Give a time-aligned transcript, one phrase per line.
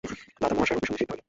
[0.41, 1.19] দাদামহাশয়ের অভিসন্ধি সিদ্ধ হইল।